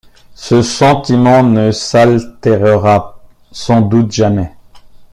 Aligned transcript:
Ce 0.33 0.63
sentiment 0.63 1.43
ne 1.43 1.69
s’altérera 1.71 3.19
sans 3.51 3.81
doute 3.81 4.11
jamais. 4.11 4.51